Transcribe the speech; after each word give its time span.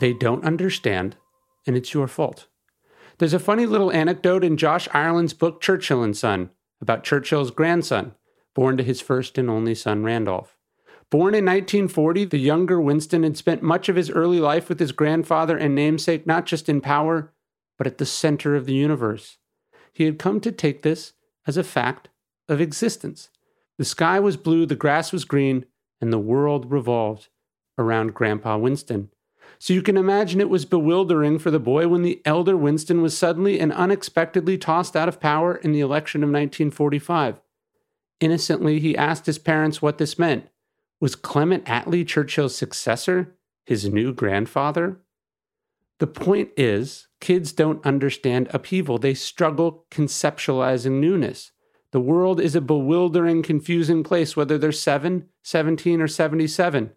They 0.00 0.14
don't 0.14 0.46
understand, 0.46 1.16
and 1.66 1.76
it's 1.76 1.92
your 1.92 2.08
fault. 2.08 2.46
There's 3.18 3.34
a 3.34 3.38
funny 3.38 3.66
little 3.66 3.92
anecdote 3.92 4.42
in 4.42 4.56
Josh 4.56 4.88
Ireland's 4.94 5.34
book 5.34 5.60
Churchill 5.60 6.02
and 6.02 6.16
Son 6.16 6.48
about 6.80 7.04
Churchill's 7.04 7.50
grandson, 7.50 8.14
born 8.54 8.78
to 8.78 8.82
his 8.82 9.02
first 9.02 9.36
and 9.36 9.50
only 9.50 9.74
son, 9.74 10.02
Randolph. 10.02 10.56
Born 11.10 11.34
in 11.34 11.44
1940, 11.44 12.24
the 12.24 12.38
younger 12.38 12.80
Winston 12.80 13.24
had 13.24 13.36
spent 13.36 13.62
much 13.62 13.90
of 13.90 13.96
his 13.96 14.08
early 14.08 14.40
life 14.40 14.70
with 14.70 14.80
his 14.80 14.92
grandfather 14.92 15.58
and 15.58 15.74
namesake 15.74 16.26
not 16.26 16.46
just 16.46 16.70
in 16.70 16.80
power, 16.80 17.34
but 17.76 17.86
at 17.86 17.98
the 17.98 18.06
center 18.06 18.56
of 18.56 18.64
the 18.64 18.72
universe. 18.72 19.36
He 19.92 20.04
had 20.04 20.18
come 20.18 20.40
to 20.40 20.52
take 20.52 20.80
this 20.80 21.12
as 21.46 21.58
a 21.58 21.64
fact 21.64 22.08
of 22.48 22.58
existence. 22.58 23.28
The 23.76 23.84
sky 23.84 24.18
was 24.18 24.38
blue, 24.38 24.64
the 24.64 24.76
grass 24.76 25.12
was 25.12 25.26
green, 25.26 25.66
and 26.00 26.10
the 26.10 26.18
world 26.18 26.70
revolved 26.70 27.28
around 27.76 28.14
Grandpa 28.14 28.56
Winston. 28.56 29.10
So 29.58 29.72
you 29.74 29.82
can 29.82 29.96
imagine 29.96 30.40
it 30.40 30.48
was 30.48 30.64
bewildering 30.64 31.38
for 31.38 31.50
the 31.50 31.58
boy 31.58 31.88
when 31.88 32.02
the 32.02 32.22
elder 32.24 32.56
Winston 32.56 33.02
was 33.02 33.16
suddenly 33.16 33.60
and 33.60 33.72
unexpectedly 33.72 34.56
tossed 34.56 34.96
out 34.96 35.08
of 35.08 35.20
power 35.20 35.56
in 35.56 35.72
the 35.72 35.80
election 35.80 36.22
of 36.22 36.28
1945. 36.28 37.40
Innocently, 38.20 38.80
he 38.80 38.96
asked 38.96 39.26
his 39.26 39.38
parents 39.38 39.80
what 39.80 39.98
this 39.98 40.18
meant. 40.18 40.48
Was 41.00 41.16
Clement 41.16 41.64
Attlee 41.64 42.06
Churchill's 42.06 42.54
successor, 42.54 43.34
his 43.64 43.88
new 43.88 44.12
grandfather? 44.12 45.00
The 45.98 46.06
point 46.06 46.50
is, 46.56 47.08
kids 47.20 47.52
don't 47.52 47.84
understand 47.84 48.48
upheaval. 48.52 48.98
They 48.98 49.14
struggle 49.14 49.86
conceptualizing 49.90 51.00
newness. 51.00 51.52
The 51.92 52.00
world 52.00 52.40
is 52.40 52.54
a 52.54 52.60
bewildering, 52.60 53.42
confusing 53.42 54.04
place, 54.04 54.36
whether 54.36 54.56
they're 54.56 54.72
7, 54.72 55.28
17, 55.42 56.00
or 56.00 56.08
77. 56.08 56.92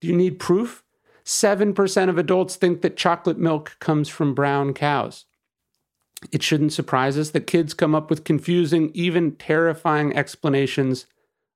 Do 0.00 0.08
you 0.08 0.16
need 0.16 0.38
proof? 0.38 0.82
7% 1.26 2.08
of 2.08 2.18
adults 2.18 2.54
think 2.54 2.82
that 2.82 2.96
chocolate 2.96 3.38
milk 3.38 3.76
comes 3.80 4.08
from 4.08 4.32
brown 4.32 4.72
cows. 4.72 5.24
It 6.30 6.42
shouldn't 6.42 6.72
surprise 6.72 7.18
us 7.18 7.30
that 7.30 7.48
kids 7.48 7.74
come 7.74 7.94
up 7.94 8.08
with 8.08 8.24
confusing, 8.24 8.92
even 8.94 9.32
terrifying 9.32 10.16
explanations 10.16 11.06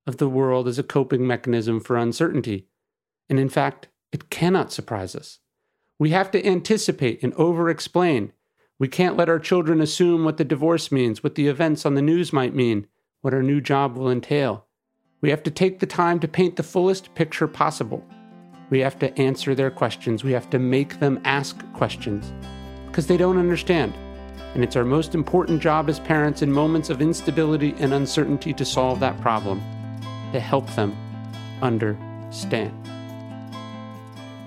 of 0.08 0.16
the 0.16 0.28
world 0.28 0.66
as 0.66 0.78
a 0.78 0.82
coping 0.82 1.24
mechanism 1.24 1.78
for 1.78 1.96
uncertainty. 1.96 2.66
And 3.28 3.38
in 3.38 3.48
fact, 3.48 3.86
it 4.10 4.28
cannot 4.28 4.72
surprise 4.72 5.14
us. 5.14 5.38
We 6.00 6.10
have 6.10 6.32
to 6.32 6.44
anticipate 6.44 7.22
and 7.22 7.32
over 7.34 7.70
explain. 7.70 8.32
We 8.78 8.88
can't 8.88 9.16
let 9.16 9.28
our 9.28 9.38
children 9.38 9.80
assume 9.80 10.24
what 10.24 10.36
the 10.36 10.44
divorce 10.44 10.90
means, 10.90 11.22
what 11.22 11.36
the 11.36 11.46
events 11.46 11.86
on 11.86 11.94
the 11.94 12.02
news 12.02 12.32
might 12.32 12.54
mean, 12.54 12.88
what 13.20 13.34
our 13.34 13.42
new 13.42 13.60
job 13.60 13.96
will 13.96 14.10
entail. 14.10 14.66
We 15.20 15.30
have 15.30 15.44
to 15.44 15.50
take 15.50 15.78
the 15.78 15.86
time 15.86 16.18
to 16.20 16.28
paint 16.28 16.56
the 16.56 16.62
fullest 16.62 17.14
picture 17.14 17.46
possible. 17.46 18.04
We 18.70 18.78
have 18.80 18.98
to 19.00 19.16
answer 19.20 19.54
their 19.54 19.70
questions. 19.70 20.22
We 20.22 20.32
have 20.32 20.48
to 20.50 20.58
make 20.58 21.00
them 21.00 21.20
ask 21.24 21.60
questions 21.72 22.32
because 22.86 23.06
they 23.06 23.16
don't 23.16 23.36
understand. 23.36 23.94
And 24.54 24.64
it's 24.64 24.76
our 24.76 24.84
most 24.84 25.14
important 25.14 25.60
job 25.60 25.88
as 25.88 26.00
parents 26.00 26.42
in 26.42 26.50
moments 26.50 26.88
of 26.88 27.02
instability 27.02 27.74
and 27.78 27.92
uncertainty 27.92 28.52
to 28.54 28.64
solve 28.64 29.00
that 29.00 29.20
problem, 29.20 29.60
to 30.32 30.40
help 30.40 30.68
them 30.74 30.96
understand. 31.62 32.72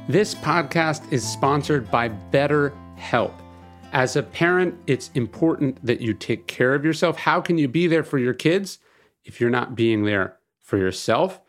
This 0.07 0.35
podcast 0.35 1.09
is 1.11 1.27
sponsored 1.27 1.89
by 1.89 2.09
BetterHelp. 2.09 3.33
As 3.93 4.15
a 4.15 4.23
parent, 4.23 4.75
it's 4.87 5.11
important 5.13 5.85
that 5.85 6.01
you 6.01 6.13
take 6.13 6.47
care 6.47 6.73
of 6.73 6.83
yourself. 6.83 7.17
How 7.17 7.39
can 7.39 7.57
you 7.57 7.67
be 7.67 7.87
there 7.87 8.03
for 8.03 8.17
your 8.17 8.33
kids 8.33 8.79
if 9.23 9.39
you're 9.39 9.49
not 9.49 9.75
being 9.75 10.03
there 10.03 10.37
for 10.61 10.77
yourself? 10.77 11.39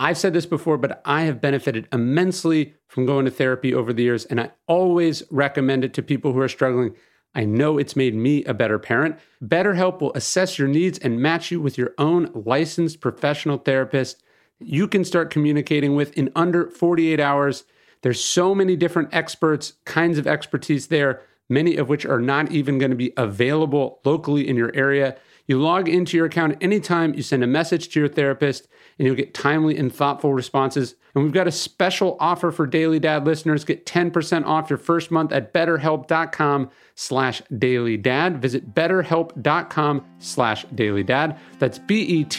I've 0.00 0.18
said 0.18 0.32
this 0.32 0.46
before, 0.46 0.78
but 0.78 1.00
I 1.04 1.22
have 1.22 1.40
benefited 1.40 1.86
immensely 1.92 2.74
from 2.88 3.06
going 3.06 3.26
to 3.26 3.30
therapy 3.30 3.72
over 3.72 3.92
the 3.92 4.02
years, 4.02 4.24
and 4.24 4.40
I 4.40 4.50
always 4.66 5.22
recommend 5.30 5.84
it 5.84 5.94
to 5.94 6.02
people 6.02 6.32
who 6.32 6.40
are 6.40 6.48
struggling. 6.48 6.96
I 7.34 7.44
know 7.44 7.78
it's 7.78 7.94
made 7.94 8.16
me 8.16 8.42
a 8.44 8.54
better 8.54 8.78
parent. 8.78 9.18
BetterHelp 9.44 10.00
will 10.00 10.12
assess 10.14 10.58
your 10.58 10.66
needs 10.66 10.98
and 10.98 11.20
match 11.20 11.52
you 11.52 11.60
with 11.60 11.78
your 11.78 11.94
own 11.98 12.30
licensed 12.34 13.00
professional 13.00 13.58
therapist 13.58 14.22
you 14.60 14.86
can 14.86 15.04
start 15.04 15.30
communicating 15.30 15.96
with 15.96 16.16
in 16.16 16.30
under 16.36 16.70
48 16.70 17.18
hours. 17.18 17.64
There's 18.02 18.22
so 18.22 18.54
many 18.54 18.76
different 18.76 19.08
experts, 19.12 19.74
kinds 19.84 20.18
of 20.18 20.26
expertise 20.26 20.88
there, 20.88 21.22
many 21.48 21.76
of 21.76 21.88
which 21.88 22.06
are 22.06 22.20
not 22.20 22.52
even 22.52 22.78
going 22.78 22.90
to 22.90 22.96
be 22.96 23.12
available 23.16 24.00
locally 24.04 24.46
in 24.46 24.56
your 24.56 24.70
area. 24.74 25.16
You 25.50 25.60
log 25.60 25.88
into 25.88 26.16
your 26.16 26.26
account 26.26 26.58
anytime, 26.60 27.12
you 27.14 27.22
send 27.22 27.42
a 27.42 27.46
message 27.48 27.88
to 27.88 27.98
your 27.98 28.08
therapist, 28.08 28.68
and 28.96 29.06
you'll 29.06 29.16
get 29.16 29.34
timely 29.34 29.76
and 29.76 29.92
thoughtful 29.92 30.32
responses. 30.32 30.94
And 31.12 31.24
we've 31.24 31.32
got 31.32 31.48
a 31.48 31.50
special 31.50 32.16
offer 32.20 32.52
for 32.52 32.68
Daily 32.68 33.00
Dad 33.00 33.26
listeners. 33.26 33.64
Get 33.64 33.84
10% 33.84 34.46
off 34.46 34.70
your 34.70 34.76
first 34.76 35.10
month 35.10 35.32
at 35.32 35.52
betterhelp.com 35.52 36.70
slash 36.94 37.42
dailydad. 37.52 38.38
Visit 38.38 38.76
betterhelp.com 38.76 40.04
slash 40.20 40.66
dailydad. 40.66 41.36
That's 41.58 41.80
B-E-T-T-E-R-H-E-L-P 41.80 42.30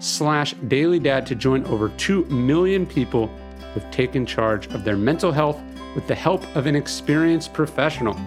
slash 0.00 0.54
dailydad 0.54 1.26
to 1.26 1.36
join 1.36 1.64
over 1.66 1.90
2 1.90 2.24
million 2.24 2.84
people 2.84 3.28
who've 3.72 3.88
taken 3.92 4.26
charge 4.26 4.66
of 4.74 4.82
their 4.82 4.96
mental 4.96 5.30
health 5.30 5.62
with 5.94 6.08
the 6.08 6.14
help 6.16 6.42
of 6.56 6.66
an 6.66 6.74
experienced 6.74 7.54
professional. 7.54 8.18